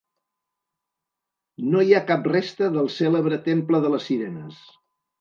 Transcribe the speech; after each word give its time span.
No 1.75 1.85
hi 1.85 1.95
ha 1.95 2.03
cap 2.09 2.31
resta 2.33 2.73
del 2.79 2.93
cèlebre 2.97 3.41
temple 3.53 3.87
de 3.89 3.97
les 3.99 4.11
Sirenes. 4.11 4.69